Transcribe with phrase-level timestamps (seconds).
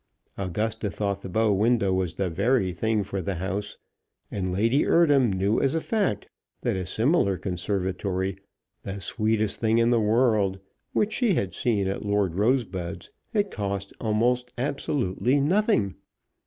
[0.35, 3.77] Augusta thought the bow window was the very thing for the house,
[4.31, 6.27] and Lady Eardham knew as a fact
[6.61, 8.35] that a similar conservatory,
[8.81, 10.57] the sweetest thing in the world,
[10.93, 15.93] which she had seen at Lord Rosebud's had cost almost absolutely nothing.